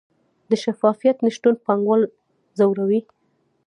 [0.49, 2.01] د شفافیت نشتون پانګوال
[2.57, 3.01] ځوروي؟